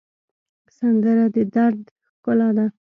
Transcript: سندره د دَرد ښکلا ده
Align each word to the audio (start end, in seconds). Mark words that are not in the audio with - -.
سندره 0.77 1.25
د 1.35 1.37
دَرد 1.53 1.79
ښکلا 2.11 2.49
ده 2.57 2.65